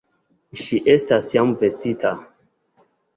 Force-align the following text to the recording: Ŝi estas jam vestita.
Ŝi 0.61 0.79
estas 0.93 1.27
jam 1.35 1.51
vestita. 1.65 2.15